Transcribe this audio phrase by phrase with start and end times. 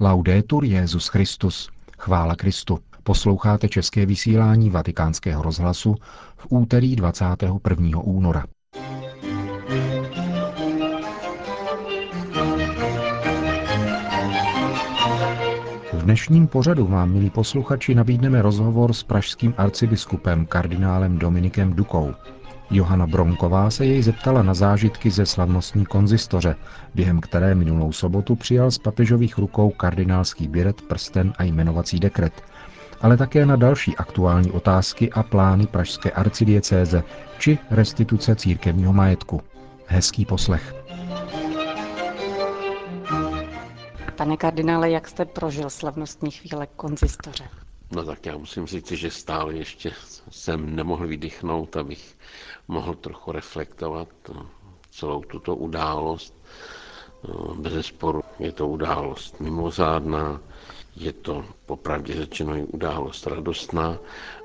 [0.00, 1.70] Laudetur Jezus Christus.
[1.98, 2.78] Chvála Kristu.
[3.02, 5.94] Posloucháte české vysílání Vatikánského rozhlasu
[6.36, 8.00] v úterý 21.
[8.00, 8.44] února.
[15.92, 22.14] V dnešním pořadu vám, milí posluchači, nabídneme rozhovor s pražským arcibiskupem kardinálem Dominikem Dukou.
[22.70, 26.56] Johana Bronková se jej zeptala na zážitky ze slavnostní konzistoře,
[26.94, 32.42] během které minulou sobotu přijal z papežových rukou kardinálský běret, prsten a jmenovací dekret,
[33.00, 37.02] ale také na další aktuální otázky a plány pražské arcidiecéze
[37.38, 39.40] či restituce církevního majetku.
[39.86, 40.74] Hezký poslech.
[44.16, 47.44] Pane kardinále, jak jste prožil slavnostní chvíle konzistoře?
[47.92, 49.92] No tak já musím říct, že stále ještě
[50.30, 52.16] jsem nemohl vydechnout, abych
[52.68, 54.08] mohl trochu reflektovat
[54.90, 56.34] celou tuto událost.
[57.54, 60.40] Bez sporu je to událost mimořádná,
[60.96, 63.98] je to popravdě řečeno i událost radostná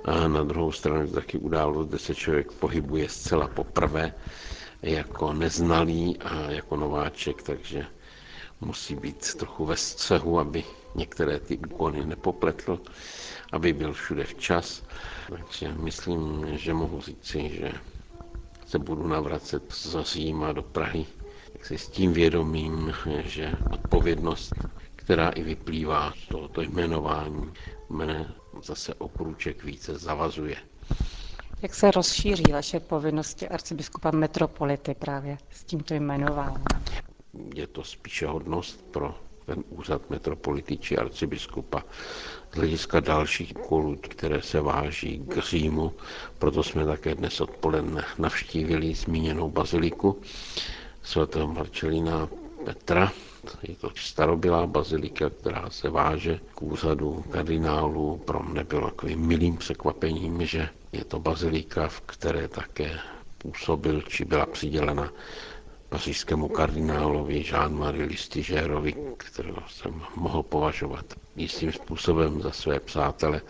[0.05, 4.13] a na druhou stranu je taky událost, kde se člověk pohybuje zcela poprvé
[4.81, 7.85] jako neznalý a jako nováček, takže
[8.61, 10.63] musí být trochu ve střehu, aby
[10.95, 12.79] některé ty úkony nepopletl,
[13.51, 14.83] aby byl všude včas.
[15.29, 17.71] Takže myslím, že mohu říci, že
[18.71, 21.05] se budu navracet z Říma do Prahy
[21.61, 24.53] tak si s tím vědomím, že odpovědnost,
[24.95, 27.51] která i vyplývá z tohoto jmenování,
[27.89, 28.33] mne
[28.63, 30.55] zase o krůček více zavazuje.
[31.61, 36.63] Jak se rozšíří vaše povinnosti arcibiskupa metropolity právě s tímto jmenováním?
[37.55, 39.15] Je to spíše hodnost pro
[39.55, 41.83] ten úřad metropolity či arcibiskupa
[42.51, 45.93] z hlediska dalších úkolů, které se váží k Římu.
[46.39, 50.21] Proto jsme také dnes odpoledne navštívili zmíněnou baziliku
[51.03, 52.27] svatého Marcelina
[52.65, 53.11] Petra.
[53.63, 58.17] Je to starobylá bazilika, která se váže k úřadu kardinálů.
[58.25, 62.99] Pro mne bylo takovým milým překvapením, že je to bazilika, v které také
[63.37, 65.11] působil, či byla přidělena
[65.91, 73.41] pařížskému kardinálovi Jean-Marie Listigérovi, kterého jsem mohl považovat jistým způsobem za své přátele,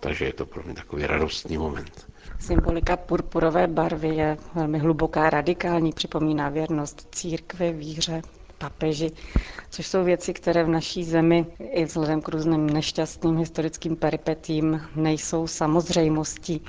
[0.00, 2.08] takže je to pro mě takový radostný moment.
[2.38, 8.22] Symbolika purpurové barvy je velmi hluboká, radikální, připomíná věrnost církvi, víře,
[8.58, 9.10] papeži,
[9.70, 15.46] což jsou věci, které v naší zemi i vzhledem k různým nešťastným historickým peripetím nejsou
[15.46, 16.62] samozřejmostí.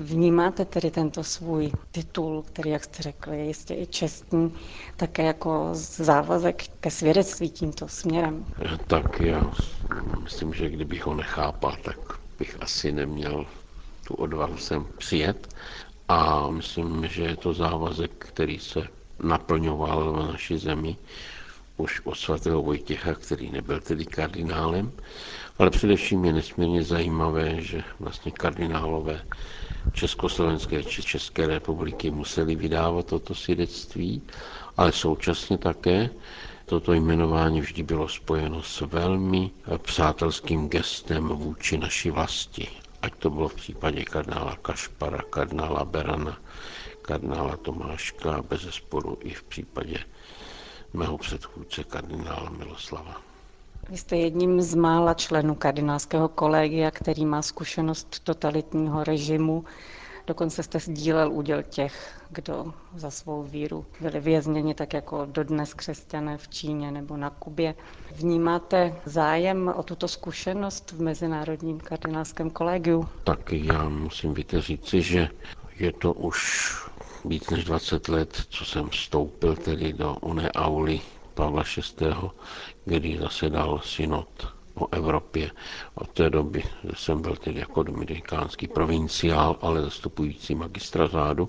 [0.00, 4.54] Vnímáte tedy tento svůj titul, který, jak jste řekli, je jistě i čestný,
[4.96, 8.46] také jako závazek ke svědectví tímto směrem?
[8.86, 9.50] Tak já
[10.22, 11.96] myslím, že kdybych ho nechápal, tak
[12.38, 13.46] bych asi neměl
[14.06, 15.54] tu odvahu sem přijet.
[16.08, 18.80] A myslím, že je to závazek, který se
[19.22, 20.96] naplňoval v naší zemi
[21.76, 24.92] už od svatého Vojtěcha, který nebyl tedy kardinálem,
[25.58, 29.22] ale především je nesmírně zajímavé, že vlastně kardinálové
[29.92, 34.22] Československé či České republiky museli vydávat toto svědectví,
[34.76, 36.10] ale současně také
[36.66, 42.68] toto jmenování vždy bylo spojeno s velmi přátelským gestem vůči naší vlasti.
[43.02, 46.38] Ať to bylo v případě kardinála Kašpara, kardinála Berana,
[47.02, 49.98] kardinála Tomáška bez sporu i v případě
[50.92, 53.29] mého předchůdce kardinála Miloslava.
[53.90, 59.64] Vy jste jedním z mála členů kardinálského kolegia, který má zkušenost totalitního režimu.
[60.26, 66.38] Dokonce jste sdílel úděl těch, kdo za svou víru byli vězněni, tak jako dodnes křesťané
[66.38, 67.74] v Číně nebo na Kubě.
[68.12, 73.08] Vnímáte zájem o tuto zkušenost v Mezinárodním kardinálském kolegiu?
[73.24, 75.28] Tak já musím víte říci, že
[75.78, 76.70] je to už
[77.24, 81.00] víc než 20 let, co jsem vstoupil tedy do oné auly
[81.34, 82.06] Pavla VI.,
[82.84, 84.28] kdy zasedal synod
[84.74, 85.50] o Evropě.
[85.94, 86.62] Od té doby
[86.94, 91.48] jsem byl tedy jako dominikánský provinciál, ale zastupující magistra řádu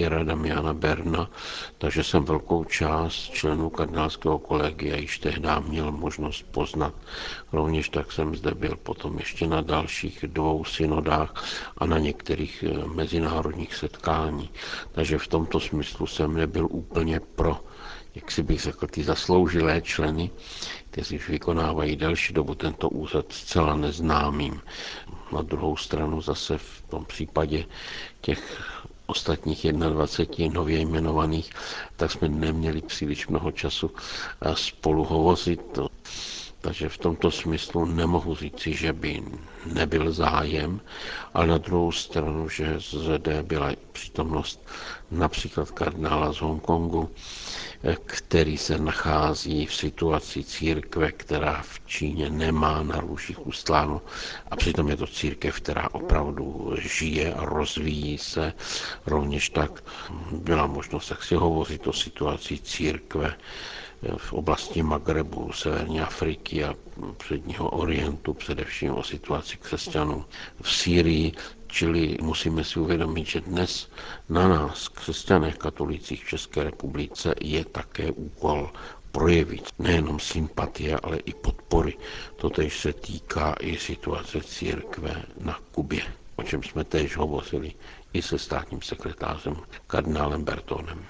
[0.00, 1.30] i rada Jana Berna,
[1.78, 6.94] takže jsem velkou část členů kardinálského kolegia již tehdy měl možnost poznat.
[7.52, 11.44] Rovněž tak jsem zde byl potom ještě na dalších dvou synodách
[11.78, 14.50] a na některých eh, mezinárodních setkání.
[14.92, 17.60] Takže v tomto smyslu jsem nebyl úplně pro
[18.14, 20.30] jak si bych řekl, ty zasloužilé členy,
[20.90, 24.60] kteří už vykonávají delší dobu tento úřad zcela neznámým.
[25.32, 27.64] Na druhou stranu zase v tom případě
[28.20, 28.62] těch
[29.06, 31.50] ostatních 21 nově jmenovaných,
[31.96, 33.90] tak jsme neměli příliš mnoho času
[34.54, 35.78] spolu hovořit.
[36.60, 39.22] Takže v tomto smyslu nemohu říci, že by
[39.66, 40.80] nebyl zájem,
[41.34, 44.68] ale na druhou stranu, že zde byla přítomnost
[45.10, 47.10] například kardinála z Hongkongu,
[48.06, 54.00] který se nachází v situaci církve, která v Číně nemá na růžích ustláno
[54.50, 58.52] a přitom je to církev, která opravdu žije a rozvíjí se.
[59.06, 59.84] Rovněž tak
[60.32, 63.34] byla možnost jak si hovořit o situaci církve
[64.16, 66.74] v oblasti Magrebu, Severní Afriky a
[67.16, 70.24] předního Orientu, především o situaci křesťanů
[70.62, 71.32] v Sýrii,
[71.72, 73.88] Čili musíme si uvědomit, že dnes
[74.28, 78.70] na nás, křesťanech katolicích v České republice, je také úkol
[79.12, 81.96] projevit nejenom sympatie, ale i podpory.
[82.36, 86.02] Totež se týká i situace církve na Kubě,
[86.36, 87.72] o čem jsme též hovořili
[88.12, 89.56] i se státním sekretářem
[89.86, 91.06] kardinálem Bertonem.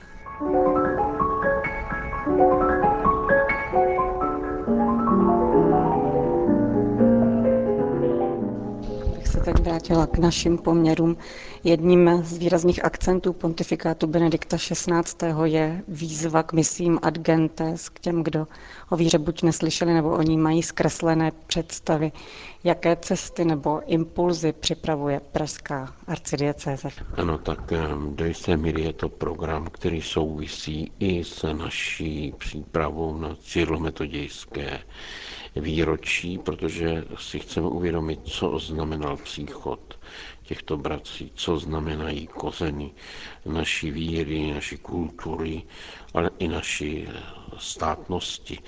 [9.80, 11.16] Vrátila k našim poměrům.
[11.64, 15.26] Jedním z výrazných akcentů pontifikátu Benedikta XVI.
[15.44, 18.46] je výzva k misím ad gentes, k těm, kdo
[18.90, 22.12] o víře buď neslyšeli, nebo o ní mají zkreslené představy.
[22.64, 26.88] Jaké cesty nebo impulzy připravuje pražská arcidiecéze?
[27.14, 27.72] Ano, tak
[28.14, 34.78] do jisté míry je to program, který souvisí i s naší přípravou na cílometodějské
[35.56, 39.98] výročí, protože si chceme uvědomit, co znamenal příchod
[40.42, 42.90] těchto bratří, co znamenají kozeny
[43.46, 45.62] naší víry, naší kultury,
[46.14, 47.08] ale i naší
[47.58, 48.58] státnosti.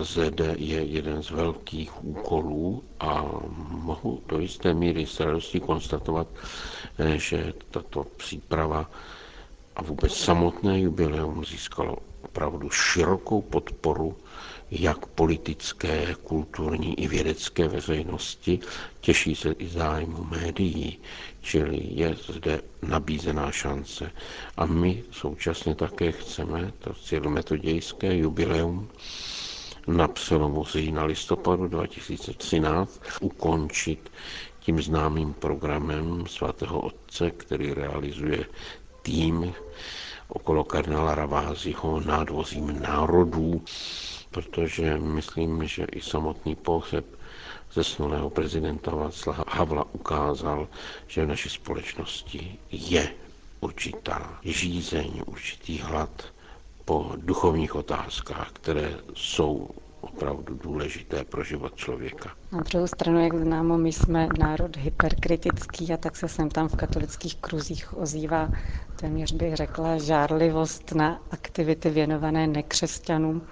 [0.00, 3.24] Zde je jeden z velkých úkolů a
[3.68, 6.26] mohu do jisté míry s radostí konstatovat,
[7.16, 8.90] že tato příprava
[9.76, 14.16] a vůbec samotné jubileum získalo opravdu širokou podporu
[14.70, 18.58] jak politické, kulturní i vědecké veřejnosti,
[19.00, 20.98] těší se i zájmu médií,
[21.40, 24.10] čili je zde nabízená šance.
[24.56, 28.88] A my současně také chceme to cílometodějské jubileum
[29.86, 34.10] na přelomu října listopadu 2013 ukončit
[34.60, 38.44] tím známým programem svatého otce, který realizuje
[39.02, 39.54] tým
[40.28, 43.62] okolo kardinála Raváziho nádvozím národů
[44.34, 47.04] protože myslím, že i samotný pohřeb
[47.72, 50.68] zesnulého prezidenta Václava Havla ukázal,
[51.06, 53.08] že v naší společnosti je
[53.60, 56.10] určitá žízeň, určitý hlad
[56.84, 59.68] po duchovních otázkách, které jsou
[60.00, 62.30] opravdu důležité pro život člověka.
[62.52, 66.76] Na druhou stranu, jak známo, my jsme národ hyperkritický a tak se sem tam v
[66.76, 68.48] katolických kruzích ozývá
[68.96, 73.42] téměř bych řekla žárlivost na aktivity věnované nekřesťanům.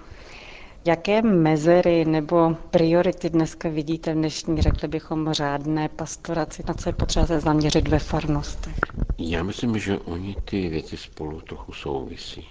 [0.85, 6.63] Jaké mezery nebo priority dneska vidíte v dnešní, řekli bychom, řádné pastoraci?
[6.67, 8.77] Na co je potřeba se zaměřit ve farnostech?
[9.17, 12.47] Já myslím, že oni ty věci spolu trochu souvisí.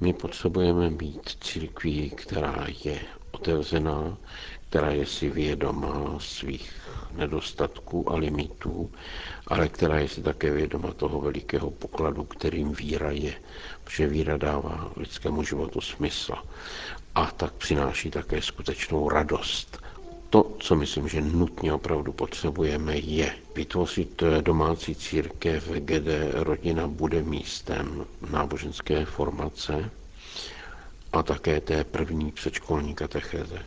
[0.00, 3.00] My potřebujeme být církví, která je
[3.30, 4.18] otevřená,
[4.68, 6.72] která je si vědomá svých
[7.12, 8.90] nedostatků a limitů,
[9.46, 13.34] ale která je si také vědoma toho velikého pokladu, kterým víra je,
[13.84, 16.34] protože víra dává lidskému životu smysl
[17.14, 19.78] a tak přináší také skutečnou radost.
[20.30, 28.06] To, co myslím, že nutně opravdu potřebujeme, je vytvořit domácí církev, kde rodina bude místem
[28.30, 29.90] náboženské formace
[31.12, 33.58] a také té první předškolní katecheze.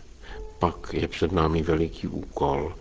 [0.60, 2.76] Pak je před námi veliký úkol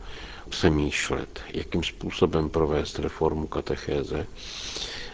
[0.49, 4.27] přemýšlet, jakým způsobem provést reformu katechéze,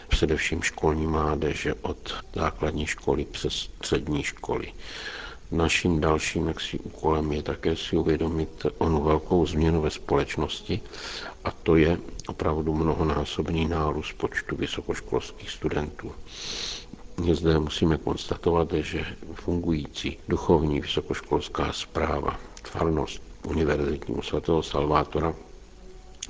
[0.07, 4.73] především školní mládeže od základní školy přes střední školy.
[5.51, 10.81] Naším dalším jaksi úkolem je také si uvědomit onu velkou změnu ve společnosti
[11.43, 16.11] a to je opravdu mnohonásobný nárůst počtu vysokoškolských studentů.
[17.33, 25.33] Zde musíme konstatovat, že fungující duchovní vysokoškolská zpráva, farnost univerzitního svatého Salvátora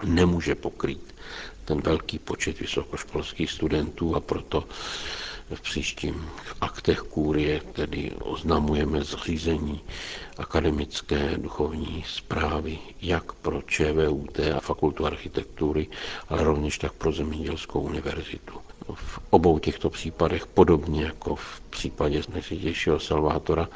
[0.03, 1.15] nemůže pokrýt
[1.65, 4.63] ten velký počet vysokoškolských studentů a proto
[5.55, 6.29] v příštím
[6.61, 9.81] aktech kůrie tedy oznamujeme zřízení
[10.37, 15.87] akademické duchovní zprávy jak pro ČVUT a fakultu architektury,
[16.29, 18.53] ale rovněž tak pro Zemědělskou univerzitu.
[18.93, 23.69] V obou těchto případech, podobně jako v případě nejsvětějšího Salvátora,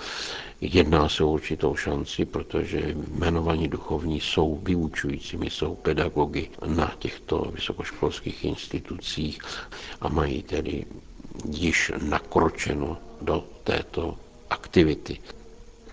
[0.62, 8.46] jedná se o určitou šanci, protože jmenovaní duchovní jsou vyučujícími, jsou pedagogy na těchto vysokoškolských
[8.46, 9.40] institucích
[10.02, 10.86] a mají tedy
[11.50, 14.18] již nakročeno do této
[14.50, 15.20] aktivity.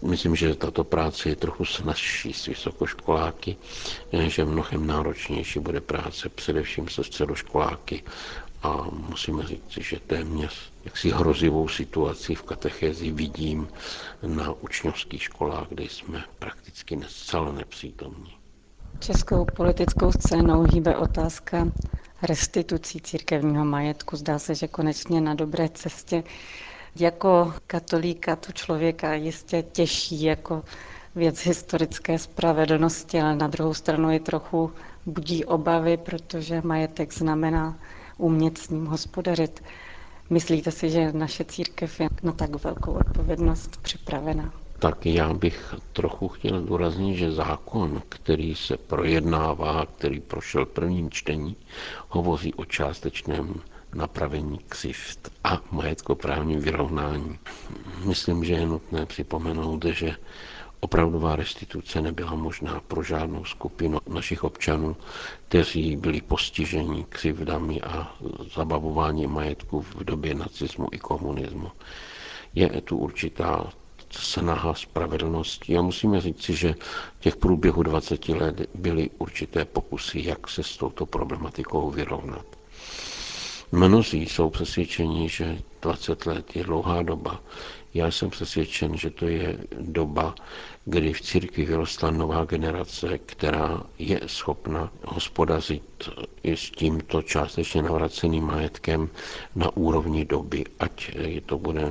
[0.03, 3.57] Myslím, že tato práce je trochu snažší s vysokoškoláky,
[4.27, 8.03] že mnohem náročnější bude práce především se středoškoláky
[8.63, 13.69] a musíme říct, že téměř jaksi hrozivou situaci v katechézi vidím
[14.23, 18.37] na učňovských školách, kde jsme prakticky zcela nepřítomní.
[18.99, 21.67] Českou politickou scénou hýbe otázka
[22.23, 24.17] restitucí církevního majetku.
[24.17, 26.25] Zdá se, že konečně na dobré cestě.
[26.97, 30.63] Jako katolíka to člověka jistě těší jako
[31.15, 34.73] věc historické spravedlnosti, ale na druhou stranu je trochu
[35.07, 37.79] budí obavy, protože majetek znamená
[38.19, 39.63] umět s ním hospodařit.
[40.31, 44.53] Myslíte si, že naše církev je na tak velkou odpovědnost připravena?
[44.81, 51.57] Tak já bych trochu chtěl důraznit, že zákon, který se projednává, který prošel prvním čtení,
[52.09, 53.55] hovoří o částečném
[53.95, 57.39] napravení křivt a majetkoprávním vyrovnání.
[58.05, 60.17] Myslím, že je nutné připomenout, že
[60.83, 64.97] Opravdová restituce nebyla možná pro žádnou skupinu našich občanů,
[65.49, 68.17] kteří byli postiženi křivdami a
[68.55, 71.71] zabavování majetku v době nacismu i komunismu.
[72.55, 73.73] Je tu určitá
[74.13, 76.75] snaha spravedlnosti a musíme říci, že
[77.21, 82.47] těch průběhu 20 let byly určité pokusy, jak se s touto problematikou vyrovnat.
[83.73, 87.41] Mnozí jsou přesvědčeni, že 20 let je dlouhá doba.
[87.95, 90.35] Já jsem přesvědčen, že to je doba,
[90.85, 96.09] kdy v církvi vyrostla nová generace, která je schopna hospodařit
[96.43, 99.09] i s tímto částečně navraceným majetkem
[99.55, 101.91] na úrovni doby, ať je to bude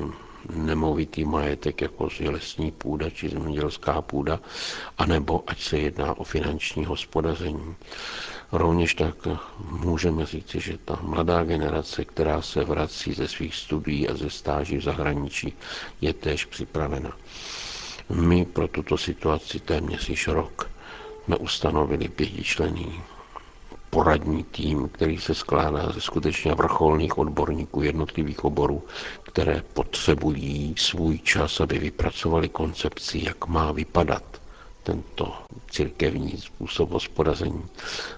[0.55, 4.39] nemovitý majetek, jako je lesní půda či zemědělská půda,
[4.97, 7.75] anebo ať se jedná o finanční hospodaření.
[8.51, 9.15] Rovněž tak
[9.71, 14.77] můžeme říci, že ta mladá generace, která se vrací ze svých studií a ze stáží
[14.77, 15.53] v zahraničí,
[16.01, 17.17] je též připravena.
[18.09, 20.71] My pro tuto situaci téměř již rok
[21.25, 23.01] jsme ustanovili pětičlený
[23.89, 28.83] poradní tým, který se skládá ze skutečně vrcholných odborníků jednotlivých oborů,
[29.23, 34.23] které potřebují svůj čas, aby vypracovali koncepci, jak má vypadat
[34.83, 35.33] tento
[35.71, 37.63] církevní způsob hospodaření.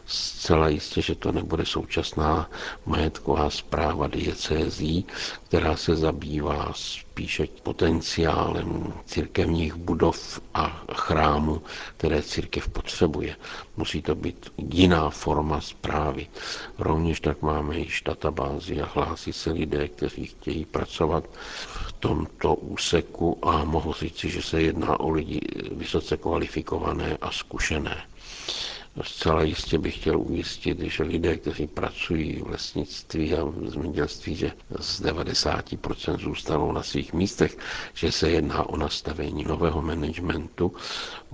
[0.05, 2.49] Zcela jistě, že to nebude současná
[2.85, 5.05] majetková zpráva diecézí,
[5.47, 6.73] která se zabývá
[7.21, 11.61] spíše potenciálem církevních budov a chrámů,
[11.97, 13.35] které církev potřebuje.
[13.77, 16.27] Musí to být jiná forma zprávy.
[16.79, 21.23] Rovněž tak máme již databázi a hlásí se lidé, kteří chtějí pracovat
[21.87, 25.39] v tomto úseku a mohu říci, že se jedná o lidi
[25.71, 27.97] vysoce kvalifikované a zkušené.
[29.03, 34.51] Zcela jistě bych chtěl ujistit, že lidé, kteří pracují v lesnictví a v zemědělství, že
[34.79, 37.57] z 90% zůstanou na svých místech,
[37.93, 40.73] že se jedná o nastavení nového managementu,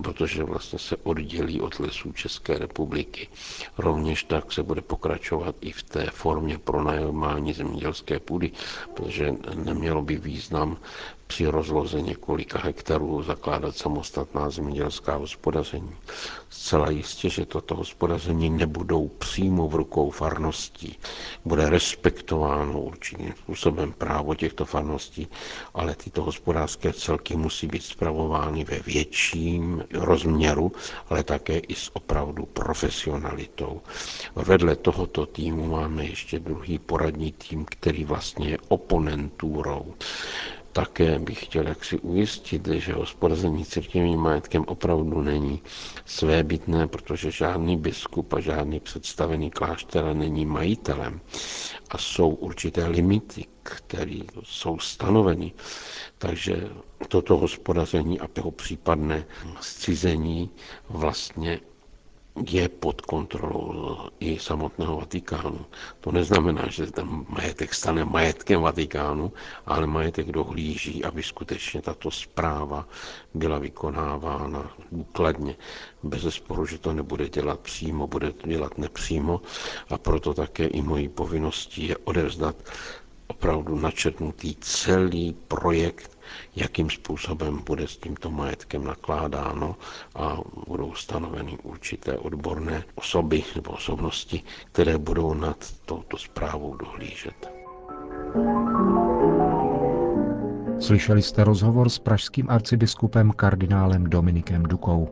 [0.02, 3.28] protože vlastně se oddělí od lesů České republiky.
[3.78, 8.50] Rovněž tak se bude pokračovat i v té formě pronajímání zemědělské půdy,
[8.94, 10.76] protože nemělo by význam
[11.28, 15.96] při rozloze několika hektarů zakládat samostatná zemědělská hospodaření.
[16.50, 20.96] Zcela jistě, že toto hospodaření nebudou přímo v rukou farností.
[21.44, 25.28] Bude respektováno určitým způsobem právo těchto farností,
[25.74, 30.72] ale tyto hospodářské celky musí být zpravovány ve větším rozměru,
[31.10, 33.80] ale také i s opravdu profesionalitou.
[34.36, 39.94] Vedle tohoto týmu máme ještě druhý poradní tým, který vlastně je oponentůrou
[40.78, 45.62] také bych chtěl jaksi ujistit, že hospodaření církevním majetkem opravdu není
[46.06, 51.20] svébytné, protože žádný biskup a žádný představený klášter není majitelem.
[51.90, 55.52] A jsou určité limity, které jsou stanoveny.
[56.18, 56.68] Takže
[57.08, 59.24] toto hospodaření a toho případné
[59.60, 60.50] zcizení
[60.88, 61.60] vlastně
[62.46, 65.66] je pod kontrolou i samotného Vatikánu.
[66.00, 69.32] To neznamená, že ten majetek stane majetkem Vatikánu,
[69.66, 72.88] ale majetek dohlíží, aby skutečně tato zpráva
[73.34, 75.56] byla vykonávána důkladně.
[76.02, 79.40] Bez zesporu, že to nebude dělat přímo, bude to dělat nepřímo
[79.90, 82.56] a proto také i mojí povinností je odevzdat
[83.26, 86.17] opravdu načetnutý celý projekt
[86.56, 89.76] jakým způsobem bude s tímto majetkem nakládáno
[90.14, 94.42] a budou stanoveny určité odborné osoby nebo osobnosti,
[94.72, 97.50] které budou nad touto zprávou dohlížet.
[100.80, 105.08] Slyšeli jste rozhovor s pražským arcibiskupem kardinálem Dominikem Dukou.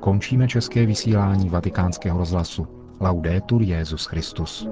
[0.00, 2.66] Končíme české vysílání vatikánského rozhlasu.
[3.00, 4.68] Laudetur Jezus Christus.